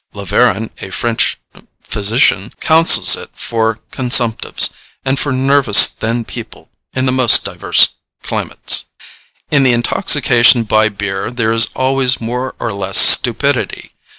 "[A] 0.15 0.17
Laveran, 0.17 0.71
a 0.79 0.89
French 0.89 1.37
physician, 1.83 2.51
counsels 2.59 3.15
it 3.15 3.29
for 3.33 3.77
consumptives, 3.91 4.71
and 5.05 5.19
for 5.19 5.31
nervous 5.31 5.87
thin 5.89 6.25
people 6.25 6.71
in 6.95 7.05
the 7.05 7.11
most 7.11 7.45
diverse 7.45 7.89
climates. 8.23 8.85
In 9.51 9.61
the 9.61 9.73
intoxication 9.73 10.63
by 10.63 10.89
beer 10.89 11.29
there 11.29 11.51
is 11.53 11.67
always 11.75 12.19
more 12.19 12.55
or 12.59 12.73
less 12.73 12.97
stupidity. 12.97 13.93